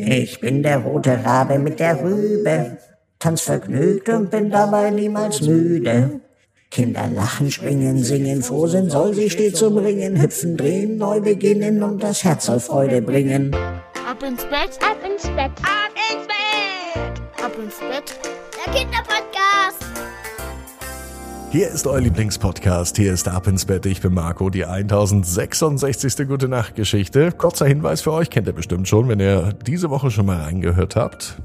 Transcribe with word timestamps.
Ich 0.00 0.40
bin 0.40 0.62
der 0.62 0.78
rote 0.78 1.24
Rabe 1.24 1.58
mit 1.58 1.80
der 1.80 2.02
Rübe, 2.02 2.78
tanz 3.18 3.42
vergnügt 3.42 4.08
und 4.08 4.30
bin 4.30 4.50
dabei 4.50 4.90
niemals 4.90 5.40
müde. 5.40 6.20
Kinder 6.70 7.08
lachen, 7.14 7.50
springen, 7.50 8.04
singen, 8.04 8.42
froh 8.42 8.66
sind, 8.66 8.90
soll 8.90 9.14
sie 9.14 9.30
stets 9.30 9.62
umringen, 9.62 10.20
hüpfen, 10.20 10.56
drehen, 10.56 10.98
neu 10.98 11.20
beginnen 11.20 11.82
und 11.82 12.02
das 12.02 12.22
Herz 12.24 12.46
soll 12.46 12.60
Freude 12.60 13.02
bringen. 13.02 13.54
Ab 14.08 14.22
ins 14.22 14.44
Bett, 14.44 14.78
ab 14.82 14.98
ins 15.04 15.22
Bett, 15.22 15.52
ab 15.62 15.92
ins 16.12 16.26
Bett, 16.26 17.44
ab 17.44 17.52
ins 17.58 17.78
Bett. 17.78 18.18
Der 18.64 18.72
Kinderpodcast. 18.72 19.87
Hier 21.50 21.70
ist 21.70 21.86
euer 21.86 22.02
Lieblingspodcast. 22.02 22.98
Hier 22.98 23.14
ist 23.14 23.26
Ab 23.26 23.46
ins 23.46 23.64
Bett. 23.64 23.86
Ich 23.86 24.02
bin 24.02 24.12
Marco, 24.12 24.50
die 24.50 24.66
1066. 24.66 26.28
Gute 26.28 26.46
Nacht 26.46 26.74
Geschichte. 26.74 27.32
Kurzer 27.32 27.64
Hinweis 27.64 28.02
für 28.02 28.12
euch, 28.12 28.28
kennt 28.28 28.46
ihr 28.48 28.52
bestimmt 28.52 28.86
schon, 28.86 29.08
wenn 29.08 29.18
ihr 29.18 29.54
diese 29.66 29.88
Woche 29.88 30.10
schon 30.10 30.26
mal 30.26 30.42
reingehört 30.42 30.94
habt. 30.94 31.40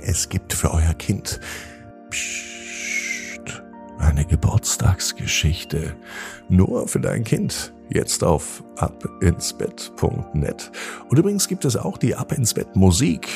Es 0.00 0.28
gibt 0.28 0.52
für 0.52 0.72
euer 0.72 0.94
Kind 0.94 1.40
Psst, 2.08 3.64
eine 3.98 4.24
Geburtstagsgeschichte. 4.24 5.96
Nur 6.48 6.86
für 6.86 7.00
dein 7.00 7.24
Kind. 7.24 7.74
Jetzt 7.90 8.22
auf 8.22 8.62
abinsbett.net. 8.76 10.70
Und 11.08 11.18
übrigens 11.18 11.48
gibt 11.48 11.64
es 11.64 11.76
auch 11.76 11.98
die 11.98 12.14
Ab 12.14 12.30
ins 12.30 12.54
Bett 12.54 12.76
Musik. 12.76 13.28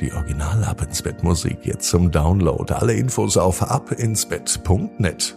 Die 0.00 0.12
Original 0.12 0.64
Ab 0.64 0.82
ins 0.82 1.02
Bett 1.02 1.22
Musik 1.22 1.58
jetzt 1.62 1.88
zum 1.88 2.10
Download. 2.10 2.74
Alle 2.74 2.94
Infos 2.94 3.36
auf 3.36 3.62
abinsbett.net. 3.62 5.36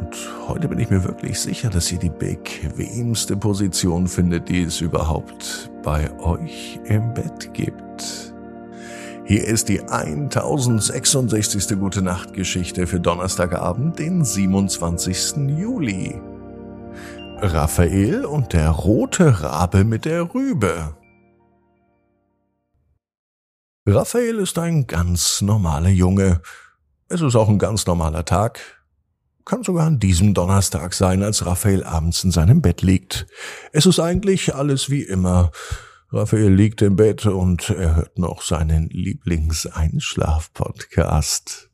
Und 0.00 0.48
heute 0.48 0.66
bin 0.66 0.78
ich 0.78 0.88
mir 0.88 1.04
wirklich 1.04 1.38
sicher, 1.38 1.68
dass 1.68 1.92
ihr 1.92 1.98
die 1.98 2.08
bequemste 2.08 3.36
Position 3.36 4.08
findet, 4.08 4.48
die 4.48 4.62
es 4.62 4.80
überhaupt 4.80 5.70
bei 5.82 6.10
euch 6.20 6.80
im 6.84 7.12
Bett 7.12 7.52
gibt. 7.52 8.32
Hier 9.26 9.44
ist 9.44 9.68
die 9.68 9.82
1066. 9.82 11.78
Gute 11.78 12.00
Nacht 12.00 12.32
Geschichte 12.32 12.86
für 12.86 12.98
Donnerstagabend, 12.98 13.98
den 13.98 14.24
27. 14.24 15.36
Juli. 15.58 16.18
Raphael 17.42 18.24
und 18.24 18.54
der 18.54 18.70
rote 18.70 19.42
Rabe 19.42 19.84
mit 19.84 20.06
der 20.06 20.32
Rübe. 20.34 20.96
Raphael 23.86 24.38
ist 24.38 24.58
ein 24.58 24.86
ganz 24.86 25.42
normaler 25.42 25.90
Junge. 25.90 26.40
Es 27.08 27.20
ist 27.20 27.36
auch 27.36 27.50
ein 27.50 27.58
ganz 27.58 27.86
normaler 27.86 28.24
Tag. 28.24 28.79
Kann 29.44 29.62
sogar 29.62 29.86
an 29.86 29.98
diesem 29.98 30.34
Donnerstag 30.34 30.92
sein, 30.94 31.22
als 31.22 31.46
Raphael 31.46 31.84
abends 31.84 32.24
in 32.24 32.30
seinem 32.30 32.62
Bett 32.62 32.80
liegt. 32.82 33.26
Es 33.72 33.86
ist 33.86 33.98
eigentlich 33.98 34.54
alles 34.54 34.90
wie 34.90 35.02
immer. 35.02 35.50
Raphael 36.12 36.52
liegt 36.52 36.82
im 36.82 36.96
Bett 36.96 37.24
und 37.26 37.70
er 37.70 37.94
hört 37.96 38.18
noch 38.18 38.42
seinen 38.42 38.90
Lieblingseinschlaf-Podcast. 38.90 41.70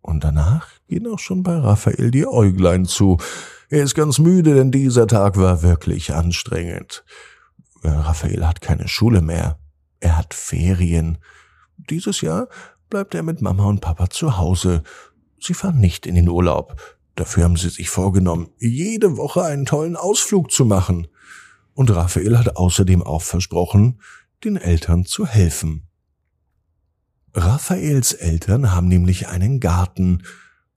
Und 0.00 0.24
danach 0.24 0.68
gehen 0.88 1.06
auch 1.06 1.18
schon 1.18 1.42
bei 1.42 1.56
Raphael 1.56 2.10
die 2.10 2.26
Äuglein 2.26 2.86
zu. 2.86 3.18
Er 3.70 3.82
ist 3.82 3.94
ganz 3.94 4.18
müde, 4.18 4.54
denn 4.54 4.70
dieser 4.70 5.06
Tag 5.06 5.38
war 5.38 5.62
wirklich 5.62 6.14
anstrengend. 6.14 7.04
Raphael 7.82 8.46
hat 8.46 8.60
keine 8.60 8.88
Schule 8.88 9.20
mehr. 9.20 9.58
Er 10.00 10.18
hat 10.18 10.34
Ferien. 10.34 11.18
Dieses 11.76 12.20
Jahr 12.20 12.48
bleibt 12.90 13.14
er 13.14 13.22
mit 13.22 13.40
Mama 13.42 13.64
und 13.64 13.80
Papa 13.80 14.10
zu 14.10 14.36
Hause. 14.36 14.82
Sie 15.44 15.52
fahren 15.52 15.78
nicht 15.78 16.06
in 16.06 16.14
den 16.14 16.28
Urlaub. 16.30 16.80
Dafür 17.16 17.44
haben 17.44 17.58
sie 17.58 17.68
sich 17.68 17.90
vorgenommen, 17.90 18.48
jede 18.58 19.18
Woche 19.18 19.42
einen 19.42 19.66
tollen 19.66 19.94
Ausflug 19.94 20.50
zu 20.50 20.64
machen. 20.64 21.06
Und 21.74 21.94
Raphael 21.94 22.38
hat 22.38 22.56
außerdem 22.56 23.02
auch 23.02 23.20
versprochen, 23.20 24.00
den 24.42 24.56
Eltern 24.56 25.04
zu 25.04 25.26
helfen. 25.26 25.86
Raphaels 27.34 28.14
Eltern 28.14 28.72
haben 28.72 28.88
nämlich 28.88 29.28
einen 29.28 29.60
Garten. 29.60 30.22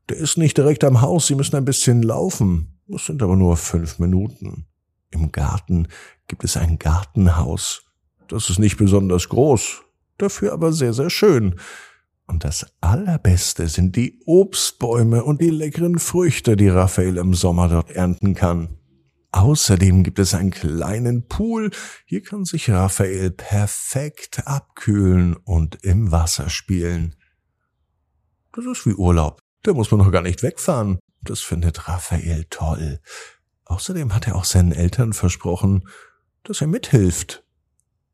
Der 0.09 0.17
ist 0.17 0.37
nicht 0.37 0.57
direkt 0.57 0.83
am 0.83 0.99
Haus, 0.99 1.27
sie 1.27 1.35
müssen 1.35 1.55
ein 1.55 1.65
bisschen 1.65 2.03
laufen. 2.03 2.77
Das 2.87 3.05
sind 3.05 3.23
aber 3.23 3.37
nur 3.37 3.55
fünf 3.55 3.99
Minuten. 3.99 4.65
Im 5.11 5.31
Garten 5.31 5.87
gibt 6.27 6.43
es 6.43 6.57
ein 6.57 6.77
Gartenhaus. 6.77 7.83
Das 8.27 8.49
ist 8.49 8.59
nicht 8.59 8.77
besonders 8.77 9.29
groß, 9.29 9.83
dafür 10.17 10.51
aber 10.51 10.73
sehr, 10.73 10.93
sehr 10.93 11.09
schön. 11.09 11.55
Und 12.27 12.43
das 12.43 12.65
Allerbeste 12.81 13.67
sind 13.67 13.95
die 13.95 14.19
Obstbäume 14.25 15.23
und 15.23 15.41
die 15.41 15.49
leckeren 15.49 15.97
Früchte, 15.97 16.57
die 16.57 16.67
Raphael 16.67 17.17
im 17.17 17.33
Sommer 17.33 17.69
dort 17.69 17.91
ernten 17.91 18.35
kann. 18.35 18.77
Außerdem 19.31 20.03
gibt 20.03 20.19
es 20.19 20.33
einen 20.33 20.51
kleinen 20.51 21.27
Pool. 21.27 21.71
Hier 22.05 22.21
kann 22.21 22.43
sich 22.43 22.69
Raphael 22.69 23.31
perfekt 23.31 24.45
abkühlen 24.45 25.35
und 25.35 25.83
im 25.83 26.11
Wasser 26.11 26.49
spielen. 26.49 27.15
Das 28.53 28.65
ist 28.65 28.85
wie 28.85 28.93
Urlaub. 28.93 29.39
Da 29.63 29.73
muss 29.73 29.91
man 29.91 29.99
noch 29.99 30.11
gar 30.11 30.21
nicht 30.21 30.43
wegfahren. 30.43 30.99
Das 31.21 31.41
findet 31.41 31.87
Raphael 31.87 32.45
toll. 32.49 32.99
Außerdem 33.65 34.13
hat 34.13 34.27
er 34.27 34.35
auch 34.35 34.45
seinen 34.45 34.71
Eltern 34.71 35.13
versprochen, 35.13 35.87
dass 36.43 36.61
er 36.61 36.67
mithilft. 36.67 37.43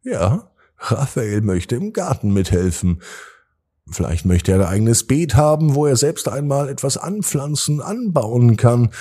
Ja, 0.02 0.52
Raphael 0.78 1.42
möchte 1.42 1.76
im 1.76 1.94
Garten 1.94 2.34
mithelfen. 2.34 3.02
Vielleicht 3.90 4.26
möchte 4.26 4.52
er 4.52 4.60
ein 4.60 4.74
eigenes 4.74 5.06
Beet 5.06 5.36
haben, 5.36 5.76
wo 5.76 5.86
er 5.86 5.96
selbst 5.96 6.28
einmal 6.28 6.70
etwas 6.70 6.98
anpflanzen, 6.98 7.82
anbauen 7.82 8.58
kann. 8.58 8.92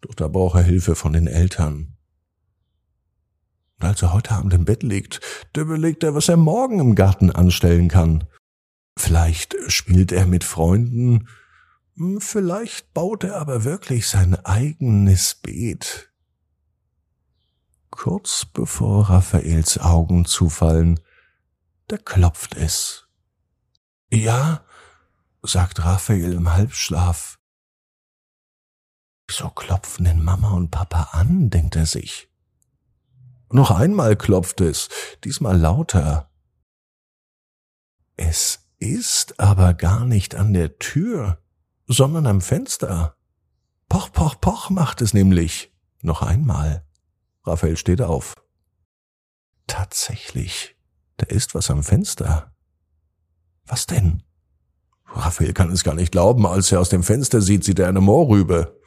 Doch 0.00 0.14
da 0.14 0.28
braucht 0.28 0.56
er 0.56 0.62
Hilfe 0.62 0.94
von 0.94 1.12
den 1.12 1.26
Eltern. 1.26 1.96
Und 3.78 3.86
als 3.86 4.02
er 4.02 4.12
heute 4.12 4.32
Abend 4.32 4.54
im 4.54 4.64
Bett 4.64 4.82
liegt, 4.82 5.20
da 5.52 5.62
überlegt 5.62 6.02
er, 6.02 6.14
was 6.14 6.28
er 6.28 6.36
morgen 6.36 6.78
im 6.80 6.94
Garten 6.94 7.30
anstellen 7.30 7.88
kann. 7.88 8.24
Vielleicht 8.96 9.56
spielt 9.68 10.12
er 10.12 10.26
mit 10.26 10.44
Freunden, 10.44 11.28
hm, 11.96 12.20
vielleicht 12.20 12.94
baut 12.94 13.24
er 13.24 13.36
aber 13.36 13.64
wirklich 13.64 14.06
sein 14.08 14.34
eigenes 14.44 15.34
Beet. 15.34 16.10
Kurz 17.90 18.46
bevor 18.46 19.10
Raphaels 19.10 19.78
Augen 19.78 20.24
zufallen, 20.24 21.00
da 21.88 21.98
klopft 21.98 22.56
es. 22.56 23.01
Ja, 24.14 24.62
sagt 25.40 25.82
Raphael 25.82 26.34
im 26.34 26.52
Halbschlaf. 26.52 27.38
Wieso 29.26 29.48
klopfen 29.48 30.04
denn 30.04 30.22
Mama 30.22 30.50
und 30.50 30.70
Papa 30.70 31.08
an, 31.12 31.48
denkt 31.48 31.76
er 31.76 31.86
sich. 31.86 32.28
Noch 33.48 33.70
einmal 33.70 34.16
klopft 34.16 34.60
es, 34.60 34.90
diesmal 35.24 35.58
lauter. 35.58 36.30
Es 38.16 38.68
ist 38.78 39.40
aber 39.40 39.72
gar 39.72 40.04
nicht 40.04 40.34
an 40.34 40.52
der 40.52 40.78
Tür, 40.78 41.42
sondern 41.86 42.26
am 42.26 42.42
Fenster. 42.42 43.16
Poch, 43.88 44.12
poch, 44.12 44.38
poch 44.38 44.68
macht 44.68 45.00
es 45.00 45.14
nämlich. 45.14 45.74
Noch 46.02 46.20
einmal. 46.20 46.84
Raphael 47.44 47.78
steht 47.78 48.02
auf. 48.02 48.34
Tatsächlich, 49.66 50.76
da 51.16 51.24
ist 51.28 51.54
was 51.54 51.70
am 51.70 51.82
Fenster. 51.82 52.51
Was 53.66 53.86
denn? 53.86 54.22
Raphael 55.06 55.52
kann 55.52 55.70
es 55.70 55.84
gar 55.84 55.94
nicht 55.94 56.12
glauben, 56.12 56.46
als 56.46 56.72
er 56.72 56.80
aus 56.80 56.88
dem 56.88 57.02
Fenster 57.02 57.40
sieht, 57.40 57.64
sieht 57.64 57.78
er 57.78 57.88
eine 57.88 58.00
Moorrübe. 58.00 58.80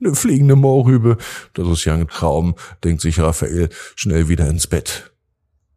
Eine 0.00 0.14
fliegende 0.14 0.56
Moorrübe. 0.56 1.18
Das 1.54 1.68
ist 1.68 1.84
ja 1.84 1.94
ein 1.94 2.08
Traum, 2.08 2.54
denkt 2.84 3.02
sich 3.02 3.18
Raphael 3.20 3.68
schnell 3.96 4.28
wieder 4.28 4.48
ins 4.48 4.66
Bett. 4.66 5.12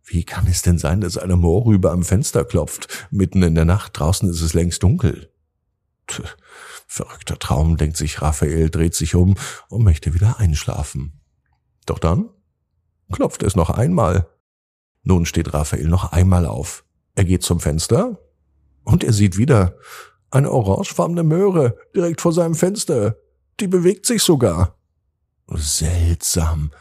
Wie 0.06 0.24
kann 0.24 0.48
es 0.48 0.62
denn 0.62 0.78
sein, 0.78 1.02
dass 1.02 1.18
eine 1.18 1.36
Moorrübe 1.36 1.92
am 1.92 2.04
Fenster 2.04 2.44
klopft? 2.46 3.08
Mitten 3.10 3.42
in 3.42 3.56
der 3.56 3.66
Nacht, 3.66 3.98
draußen 3.98 4.30
ist 4.30 4.42
es 4.42 4.54
längst 4.54 4.84
dunkel. 4.84 5.32
Tch, 6.08 6.22
verrückter 6.88 7.40
Traum, 7.40 7.78
denkt 7.78 7.98
sich 7.98 8.22
Raphael, 8.22 8.70
dreht 8.70 8.96
sich 8.96 9.16
um 9.16 9.36
und 9.70 9.84
möchte 9.84 10.14
wieder 10.14 10.40
einschlafen. 10.40 11.22
Doch 11.86 12.00
dann 12.00 12.30
klopft 13.12 13.44
es 13.44 13.56
noch 13.56 13.70
einmal. 13.70 14.28
Nun 15.04 15.26
steht 15.26 15.54
Raphael 15.54 15.88
noch 15.88 16.12
einmal 16.12 16.46
auf. 16.46 16.84
Er 17.16 17.26
geht 17.26 17.44
zum 17.44 17.60
Fenster 17.60 18.20
und 18.84 19.04
er 19.04 19.14
sieht 19.14 19.38
wieder 19.38 19.78
eine 20.32 20.52
orangefarbene 20.52 21.24
Möhre 21.24 21.78
direkt 21.96 22.22
vor 22.22 22.34
seinem 22.34 22.56
Fenster. 22.56 23.18
Die 23.60 23.68
bewegt 23.68 24.06
sich 24.06 24.24
sogar. 24.24 24.78
Seltsam, 25.48 26.72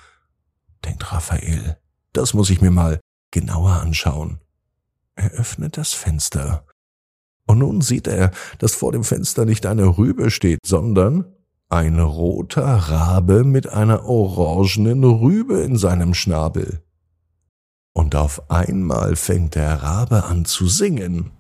denkt 0.85 1.13
Raphael. 1.13 1.77
Das 2.13 2.33
muss 2.33 2.51
ich 2.51 2.61
mir 2.61 2.71
mal 2.71 3.01
genauer 3.31 3.73
anschauen. 3.73 4.41
Er 5.15 5.31
öffnet 5.33 5.77
das 5.77 5.93
Fenster 5.93 6.65
Und 7.47 7.59
nun 7.59 7.83
sieht 7.83 8.07
er, 8.07 8.31
dass 8.59 8.75
vor 8.75 8.93
dem 8.93 9.05
Fenster 9.05 9.45
nicht 9.45 9.67
eine 9.67 9.99
Rübe 9.99 10.31
steht, 10.31 10.61
sondern 10.65 11.37
ein 11.69 11.99
roter 11.99 12.65
Rabe 12.65 13.45
mit 13.45 13.69
einer 13.69 14.05
orangenen 14.05 15.05
Rübe 15.05 15.61
in 15.61 15.77
seinem 15.77 16.15
Schnabel. 16.15 16.83
Und 17.95 18.15
auf 18.15 18.51
einmal 18.51 19.17
fängt 19.17 19.55
der 19.55 19.83
Rabe 19.83 20.25
an 20.25 20.45
zu 20.45 20.67
singen. 20.67 21.31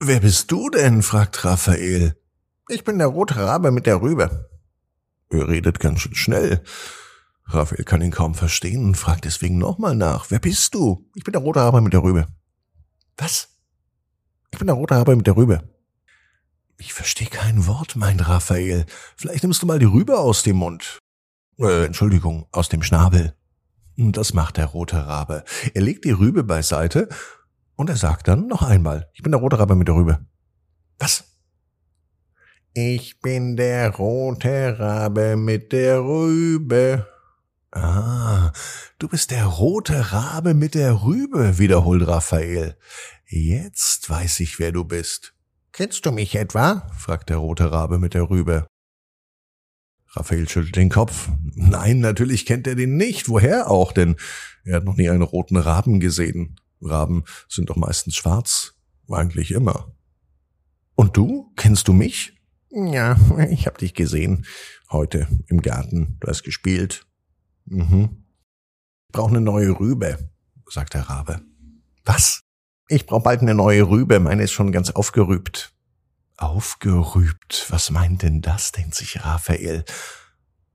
Wer 0.00 0.20
bist 0.20 0.50
du 0.50 0.68
denn? 0.70 1.02
fragt 1.02 1.44
Raphael. 1.44 2.16
Ich 2.68 2.84
bin 2.84 2.98
der 2.98 3.06
rote 3.06 3.36
Rabe 3.36 3.70
mit 3.70 3.86
der 3.86 4.02
Rübe. 4.02 4.50
Er 5.30 5.48
redet 5.48 5.80
ganz 5.80 6.00
schön 6.00 6.14
schnell. 6.14 6.62
Raphael 7.46 7.84
kann 7.84 8.02
ihn 8.02 8.10
kaum 8.10 8.34
verstehen 8.34 8.84
und 8.84 8.96
fragt 8.96 9.24
deswegen 9.24 9.58
nochmal 9.58 9.94
nach. 9.94 10.30
Wer 10.30 10.38
bist 10.38 10.74
du? 10.74 11.08
Ich 11.14 11.24
bin 11.24 11.32
der 11.32 11.42
rote 11.42 11.60
Rabe 11.60 11.80
mit 11.80 11.92
der 11.92 12.02
Rübe. 12.02 12.26
Was? 13.16 13.48
Ich 14.50 14.58
bin 14.58 14.66
der 14.66 14.76
rote 14.76 14.94
Rabe 14.94 15.16
mit 15.16 15.26
der 15.26 15.36
Rübe. 15.36 15.68
Ich 16.78 16.92
verstehe 16.92 17.28
kein 17.28 17.66
Wort, 17.66 17.96
meint 17.96 18.26
Raphael. 18.28 18.86
Vielleicht 19.16 19.42
nimmst 19.42 19.62
du 19.62 19.66
mal 19.66 19.78
die 19.78 19.84
Rübe 19.84 20.18
aus 20.18 20.42
dem 20.42 20.56
Mund. 20.56 20.98
Äh, 21.58 21.86
Entschuldigung, 21.86 22.46
aus 22.50 22.68
dem 22.68 22.82
Schnabel. 22.82 23.34
Das 23.96 24.34
macht 24.34 24.56
der 24.56 24.66
rote 24.66 25.06
Rabe. 25.06 25.44
Er 25.72 25.82
legt 25.82 26.04
die 26.04 26.10
Rübe 26.10 26.42
beiseite 26.42 27.08
und 27.76 27.90
er 27.90 27.96
sagt 27.96 28.28
dann 28.28 28.46
noch 28.46 28.62
einmal, 28.62 29.08
ich 29.14 29.22
bin 29.22 29.32
der 29.32 29.40
rote 29.40 29.58
Rabe 29.58 29.74
mit 29.74 29.88
der 29.88 29.94
Rübe. 29.94 30.26
Was? 30.98 31.24
Ich 32.72 33.20
bin 33.20 33.56
der 33.56 33.90
rote 33.90 34.78
Rabe 34.78 35.36
mit 35.36 35.72
der 35.72 36.00
Rübe. 36.00 37.06
Ah, 37.70 38.52
du 38.98 39.08
bist 39.08 39.30
der 39.30 39.44
rote 39.46 40.12
Rabe 40.12 40.54
mit 40.54 40.74
der 40.74 41.04
Rübe, 41.04 41.58
wiederholt 41.58 42.06
Raphael. 42.06 42.76
Jetzt 43.26 44.10
weiß 44.10 44.40
ich, 44.40 44.58
wer 44.58 44.72
du 44.72 44.84
bist. 44.84 45.34
Kennst 45.72 46.06
du 46.06 46.12
mich 46.12 46.34
etwa? 46.36 46.88
fragt 46.96 47.30
der 47.30 47.38
rote 47.38 47.70
Rabe 47.70 47.98
mit 47.98 48.14
der 48.14 48.30
Rübe. 48.30 48.66
Raphael 50.16 50.48
schüttelt 50.48 50.76
den 50.76 50.90
Kopf. 50.90 51.28
Nein, 51.54 51.98
natürlich 51.98 52.46
kennt 52.46 52.66
er 52.66 52.74
den 52.74 52.96
nicht. 52.96 53.28
Woher 53.28 53.70
auch? 53.70 53.92
Denn 53.92 54.16
er 54.64 54.76
hat 54.76 54.84
noch 54.84 54.96
nie 54.96 55.08
einen 55.08 55.22
roten 55.22 55.56
Raben 55.56 56.00
gesehen. 56.00 56.60
Raben 56.80 57.24
sind 57.48 57.70
doch 57.70 57.76
meistens 57.76 58.16
schwarz. 58.16 58.74
Eigentlich 59.10 59.50
immer. 59.50 59.92
Und 60.94 61.16
du? 61.16 61.52
Kennst 61.56 61.88
du 61.88 61.92
mich? 61.92 62.34
Ja, 62.70 63.16
ich 63.50 63.66
hab 63.66 63.78
dich 63.78 63.94
gesehen. 63.94 64.46
Heute 64.90 65.28
im 65.48 65.62
Garten. 65.62 66.16
Du 66.20 66.28
hast 66.28 66.42
gespielt. 66.42 67.06
Mhm. 67.66 68.24
Ich 69.08 69.12
brauche 69.12 69.30
eine 69.30 69.40
neue 69.40 69.78
Rübe, 69.78 70.18
sagt 70.68 70.94
der 70.94 71.02
Rabe. 71.02 71.40
Was? 72.04 72.42
Ich 72.88 73.06
brauche 73.06 73.22
bald 73.22 73.40
eine 73.40 73.54
neue 73.54 73.88
Rübe. 73.88 74.20
Meine 74.20 74.42
ist 74.42 74.52
schon 74.52 74.72
ganz 74.72 74.90
aufgerübt. 74.90 75.73
Aufgerübt? 76.36 77.66
Was 77.68 77.90
meint 77.90 78.22
denn 78.22 78.42
das? 78.42 78.72
denkt 78.72 78.94
sich 78.94 79.24
Raphael. 79.24 79.84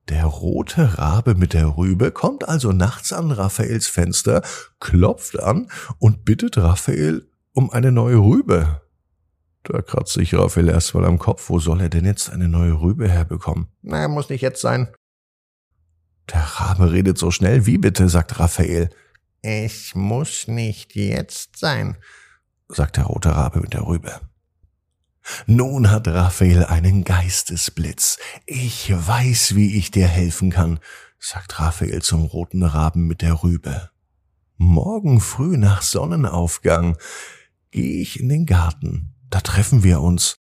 Der 0.07 0.25
rote 0.25 0.97
Rabe 0.97 1.35
mit 1.35 1.53
der 1.53 1.77
Rübe 1.77 2.11
kommt 2.11 2.47
also 2.47 2.71
nachts 2.71 3.13
an 3.13 3.31
Raphaels 3.31 3.87
Fenster, 3.87 4.41
klopft 4.79 5.39
an 5.39 5.69
und 5.99 6.25
bittet 6.25 6.57
Raphael 6.57 7.27
um 7.53 7.69
eine 7.69 7.91
neue 7.91 8.17
Rübe. 8.17 8.81
Da 9.63 9.81
kratzt 9.81 10.13
sich 10.13 10.33
Raphael 10.33 10.69
erstmal 10.69 11.05
am 11.05 11.19
Kopf. 11.19 11.49
Wo 11.49 11.59
soll 11.59 11.81
er 11.81 11.89
denn 11.89 12.05
jetzt 12.05 12.29
eine 12.29 12.47
neue 12.47 12.81
Rübe 12.81 13.07
herbekommen? 13.07 13.67
Na, 13.81 14.07
muss 14.07 14.29
nicht 14.29 14.41
jetzt 14.41 14.61
sein. 14.61 14.87
Der 16.33 16.41
Rabe 16.41 16.91
redet 16.91 17.17
so 17.17 17.29
schnell. 17.29 17.65
Wie 17.65 17.77
bitte? 17.77 18.09
sagt 18.09 18.39
Raphael. 18.39 18.89
Es 19.41 19.93
muss 19.95 20.47
nicht 20.47 20.95
jetzt 20.95 21.57
sein, 21.57 21.97
sagt 22.67 22.97
der 22.97 23.05
rote 23.05 23.29
Rabe 23.29 23.61
mit 23.61 23.73
der 23.73 23.85
Rübe. 23.85 24.19
Nun 25.45 25.91
hat 25.91 26.07
Raphael 26.07 26.65
einen 26.65 27.03
Geistesblitz. 27.03 28.17
Ich 28.45 28.91
weiß, 28.91 29.55
wie 29.55 29.77
ich 29.77 29.91
dir 29.91 30.07
helfen 30.07 30.49
kann, 30.49 30.79
sagt 31.19 31.59
Raphael 31.59 32.01
zum 32.01 32.25
roten 32.25 32.63
Raben 32.63 33.07
mit 33.07 33.21
der 33.21 33.43
Rübe. 33.43 33.89
Morgen 34.57 35.21
früh 35.21 35.57
nach 35.57 35.81
Sonnenaufgang 35.81 36.97
gehe 37.71 38.01
ich 38.01 38.19
in 38.19 38.29
den 38.29 38.45
Garten. 38.45 39.13
Da 39.29 39.41
treffen 39.41 39.83
wir 39.83 40.01
uns. 40.01 40.37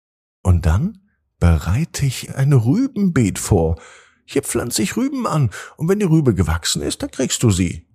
Und 0.43 0.67
dann 0.67 0.99
bereite 1.39 2.07
ich 2.07 2.35
ein 2.35 2.53
Rübenbeet 2.53 3.39
vor. 3.39 3.81
Hier 4.25 4.43
pflanze 4.43 4.83
ich 4.83 4.97
Rüben 4.97 5.27
an, 5.27 5.51
und 5.77 5.89
wenn 5.89 5.99
die 5.99 6.05
Rübe 6.05 6.35
gewachsen 6.35 6.83
ist, 6.83 7.03
dann 7.03 7.11
kriegst 7.11 7.43
du 7.43 7.51
sie. 7.51 7.87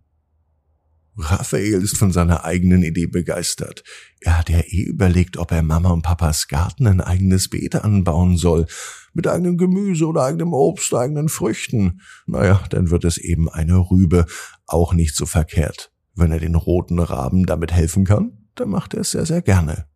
Raphael 1.18 1.82
ist 1.82 1.98
von 1.98 2.12
seiner 2.12 2.46
eigenen 2.46 2.84
Idee 2.84 3.08
begeistert. 3.08 3.84
Er 4.22 4.38
hat 4.38 4.50
ja 4.50 4.60
eh 4.60 4.84
überlegt, 4.84 5.38
ob 5.38 5.52
er 5.52 5.64
Mama 5.64 5.90
und 5.90 6.04
Papas 6.04 6.48
Garten 6.48 6.86
ein 6.86 7.02
eigenes 7.02 7.50
Beet 7.50 7.76
anbauen 7.76 8.38
soll. 8.38 8.68
Mit 9.14 9.28
eigenem 9.28 9.58
Gemüse 9.58 10.06
oder 10.06 10.24
eigenem 10.24 10.54
Obst, 10.54 10.94
eigenen 10.94 11.28
Früchten. 11.28 12.02
Naja, 12.28 12.64
dann 12.70 12.92
wird 12.92 13.04
es 13.04 13.18
eben 13.18 13.50
eine 13.50 13.78
Rübe. 13.78 14.28
Auch 14.68 14.94
nicht 14.94 15.16
so 15.16 15.26
verkehrt. 15.26 15.92
Wenn 16.14 16.32
er 16.32 16.40
den 16.40 16.56
roten 16.56 17.00
Raben 17.00 17.46
damit 17.46 17.72
helfen 17.72 18.06
kann, 18.06 18.38
dann 18.56 18.70
macht 18.70 18.94
er 18.94 19.02
es 19.02 19.12
sehr, 19.12 19.26
sehr 19.26 19.42
gerne. 19.42 19.88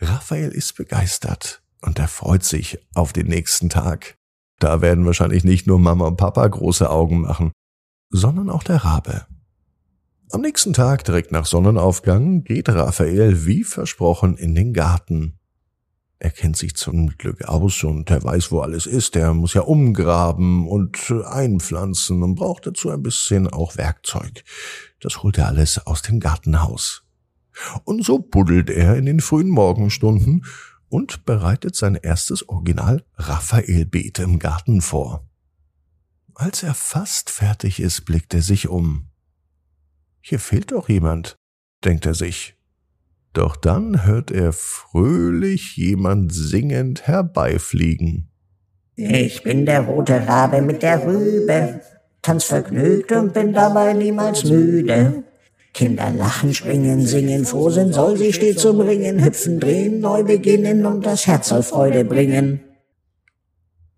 Raphael 0.00 0.50
ist 0.50 0.76
begeistert 0.76 1.62
und 1.82 1.98
er 1.98 2.08
freut 2.08 2.44
sich 2.44 2.78
auf 2.94 3.12
den 3.12 3.26
nächsten 3.26 3.68
Tag. 3.68 4.16
Da 4.58 4.80
werden 4.80 5.06
wahrscheinlich 5.06 5.44
nicht 5.44 5.66
nur 5.66 5.78
Mama 5.78 6.06
und 6.06 6.16
Papa 6.16 6.46
große 6.46 6.88
Augen 6.88 7.22
machen, 7.22 7.52
sondern 8.10 8.48
auch 8.48 8.62
der 8.62 8.84
Rabe. 8.84 9.26
Am 10.32 10.40
nächsten 10.40 10.72
Tag, 10.72 11.04
direkt 11.04 11.30
nach 11.30 11.46
Sonnenaufgang, 11.46 12.42
geht 12.42 12.68
Raphael 12.68 13.46
wie 13.46 13.62
versprochen 13.62 14.36
in 14.36 14.56
den 14.56 14.72
Garten. 14.72 15.38
Er 16.18 16.30
kennt 16.30 16.56
sich 16.56 16.74
zum 16.74 17.16
Glück 17.16 17.44
aus 17.44 17.84
und 17.84 18.10
er 18.10 18.24
weiß, 18.24 18.50
wo 18.50 18.60
alles 18.60 18.86
ist. 18.86 19.14
Er 19.14 19.34
muss 19.34 19.54
ja 19.54 19.60
umgraben 19.60 20.66
und 20.66 21.12
einpflanzen 21.24 22.24
und 22.24 22.34
braucht 22.34 22.66
dazu 22.66 22.90
ein 22.90 23.02
bisschen 23.02 23.46
auch 23.46 23.76
Werkzeug. 23.76 24.42
Das 25.00 25.22
holt 25.22 25.38
er 25.38 25.46
alles 25.46 25.86
aus 25.86 26.02
dem 26.02 26.18
Gartenhaus. 26.18 27.04
Und 27.84 28.04
so 28.04 28.18
buddelt 28.18 28.68
er 28.68 28.96
in 28.96 29.06
den 29.06 29.20
frühen 29.20 29.48
Morgenstunden 29.48 30.44
und 30.88 31.24
bereitet 31.24 31.76
sein 31.76 31.94
erstes 31.94 32.48
Original 32.48 33.04
Raphael-Beet 33.14 34.18
im 34.18 34.40
Garten 34.40 34.80
vor. 34.80 35.28
Als 36.34 36.64
er 36.64 36.74
fast 36.74 37.30
fertig 37.30 37.78
ist, 37.78 38.04
blickt 38.04 38.34
er 38.34 38.42
sich 38.42 38.68
um. 38.68 39.08
Hier 40.28 40.40
fehlt 40.40 40.72
doch 40.72 40.88
jemand, 40.88 41.36
denkt 41.84 42.04
er 42.04 42.14
sich. 42.14 42.56
Doch 43.32 43.54
dann 43.54 44.04
hört 44.04 44.32
er 44.32 44.52
fröhlich 44.52 45.76
jemand 45.76 46.34
singend 46.34 47.06
herbeifliegen. 47.06 48.28
Ich 48.96 49.44
bin 49.44 49.66
der 49.66 49.82
rote 49.82 50.26
Rabe 50.26 50.62
mit 50.62 50.82
der 50.82 51.06
Rübe, 51.06 51.80
tanz 52.22 52.42
vergnügt 52.42 53.12
und 53.12 53.34
bin 53.34 53.52
dabei 53.52 53.92
niemals 53.92 54.42
müde. 54.42 55.22
Kinder 55.72 56.10
lachen, 56.10 56.52
springen, 56.52 57.06
singen, 57.06 57.44
froh 57.44 57.70
sind, 57.70 57.94
soll 57.94 58.16
sie 58.16 58.32
stets 58.32 58.64
umringen, 58.64 59.24
hüpfen, 59.24 59.60
drehen, 59.60 60.00
neu 60.00 60.24
beginnen 60.24 60.86
und 60.86 61.06
das 61.06 61.28
Herz 61.28 61.50
soll 61.50 61.62
Freude 61.62 62.04
bringen. 62.04 62.64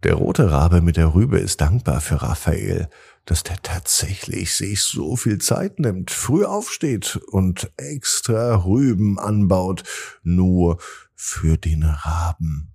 Der 0.04 0.14
rote 0.14 0.50
Rabe 0.50 0.82
mit 0.82 0.98
der 0.98 1.14
Rübe 1.14 1.38
ist 1.38 1.62
dankbar 1.62 2.00
für 2.02 2.22
Raphael, 2.22 2.88
dass 3.28 3.42
der 3.42 3.60
tatsächlich 3.62 4.54
sich 4.54 4.82
so 4.82 5.14
viel 5.14 5.36
Zeit 5.36 5.80
nimmt, 5.80 6.10
früh 6.10 6.46
aufsteht 6.46 7.16
und 7.30 7.70
extra 7.76 8.64
Rüben 8.64 9.18
anbaut, 9.18 9.82
nur 10.22 10.78
für 11.14 11.58
den 11.58 11.82
Raben. 11.82 12.72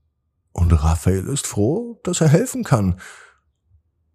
Und 0.51 0.71
Raphael 0.71 1.27
ist 1.27 1.47
froh, 1.47 1.99
dass 2.03 2.21
er 2.21 2.27
helfen 2.27 2.63
kann. 2.63 2.99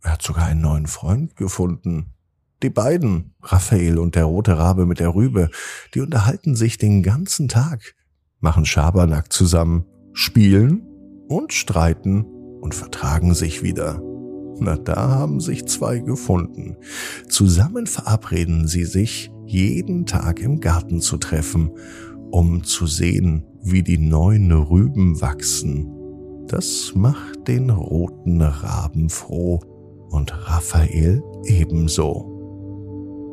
Er 0.05 0.13
hat 0.13 0.23
sogar 0.23 0.47
einen 0.47 0.61
neuen 0.61 0.87
Freund 0.87 1.35
gefunden. 1.35 2.15
Die 2.63 2.71
beiden, 2.71 3.35
Raphael 3.43 3.99
und 3.99 4.15
der 4.15 4.27
rote 4.27 4.57
Rabe 4.57 4.87
mit 4.87 5.01
der 5.01 5.17
Rübe, 5.17 5.51
die 5.95 6.01
unterhalten 6.01 6.55
sich 6.55 6.79
den 6.79 7.03
ganzen 7.03 7.49
Tag, 7.49 7.97
machen 8.39 8.65
Schabernack 8.65 9.33
zusammen, 9.33 9.87
spielen 10.13 10.87
und 11.29 11.53
streiten 11.53 12.23
und 12.61 12.77
vertragen 12.77 13.35
sich 13.35 13.65
wieder. 13.65 14.01
Na, 14.61 14.77
da 14.77 15.11
haben 15.11 15.41
sich 15.41 15.67
zwei 15.67 15.99
gefunden. 15.99 16.77
Zusammen 17.29 17.87
verabreden 17.87 18.67
sie 18.67 18.85
sich, 18.85 19.31
jeden 19.47 20.07
Tag 20.07 20.41
im 20.41 20.61
Garten 20.61 21.01
zu 21.01 21.17
treffen, 21.17 21.71
um 22.31 22.65
zu 22.65 22.87
sehen, 22.87 23.45
wie 23.63 23.83
die 23.83 23.99
neuen 23.99 24.53
Rüben 24.53 25.21
wachsen. 25.21 25.93
Das 26.49 26.93
macht 26.95 27.47
den 27.47 27.71
roten 27.71 28.41
Raben 28.41 29.11
froh 29.11 29.61
und 30.11 30.33
Raphael 30.49 31.23
ebenso. 31.45 32.35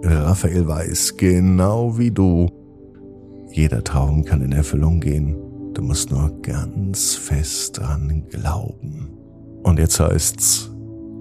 Raphael 0.03 0.67
weiß, 0.67 1.17
genau 1.17 1.98
wie 1.98 2.12
du, 2.12 2.50
jeder 3.51 3.84
Traum 3.84 4.25
kann 4.25 4.41
in 4.41 4.51
Erfüllung 4.51 5.00
gehen. 5.00 5.36
Du 5.74 5.82
musst 5.82 6.12
nur 6.12 6.41
ganz 6.41 7.15
fest 7.15 7.77
dran 7.77 8.25
glauben. 8.29 9.10
Und 9.63 9.79
jetzt 9.79 10.00
heißt's, 10.00 10.75